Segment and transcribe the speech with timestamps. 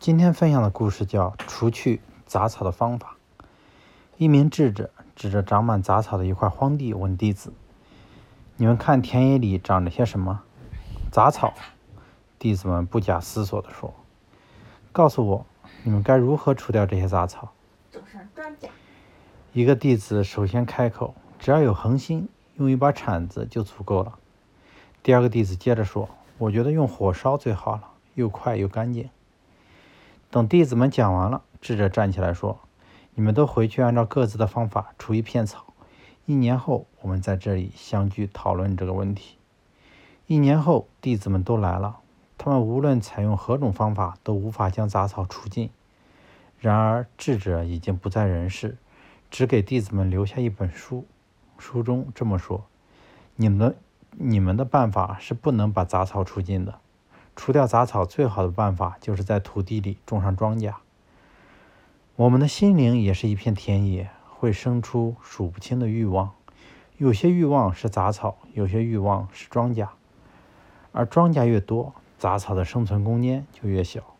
[0.00, 3.16] 今天分享的故事叫《除去杂草的方法》。
[4.18, 7.54] 一名智者指着长满杂草的一块荒地，问弟子
[8.56, 10.42] ：“你们看田野里长着些什么
[11.10, 11.54] ？”“杂草。”
[12.38, 13.94] 弟子们不假思索地说。
[14.92, 15.46] “告诉我，
[15.82, 17.52] 你们该如何除掉这些杂草？”“。”
[19.54, 24.18] 一个弟子首先开口：“只要有恒心，用一把铲子就足够了。”
[25.02, 29.08] 第二个弟子接着说：“我觉得用火烧最好了，又快又干净。”
[30.34, 32.58] 等弟子们讲完了，智者站起来说
[33.14, 35.72] ：“你们都回去，按照各自的方法除一片草。
[36.26, 39.36] 一年后，我们在这里相聚讨论这个问题。”
[40.26, 42.00] 一年后，弟子们都来了。
[42.36, 45.70] 他们无论采用何种方法，都无法将杂草除尽。
[46.58, 48.76] 然而，智者已经不在人世，
[49.30, 51.06] 只给弟子们留下一本书。
[51.58, 52.64] 书中这么说
[53.36, 53.76] ：“你们
[54.10, 56.80] 你们的办法是不能把杂草除尽的。”
[57.36, 60.74] 除掉杂草最好的办法，就是在土地里种上庄稼。
[62.16, 66.30] 我们的心灵也是一片田野，会生出数不清的欲望。
[66.96, 69.88] 有些欲望是杂草，有些欲望是庄稼。
[70.92, 74.13] 而庄稼越多，杂草的生存空间就越小。